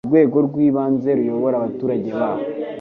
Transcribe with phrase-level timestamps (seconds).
[0.05, 2.43] urwego rwibanze ruyobora abaturage baho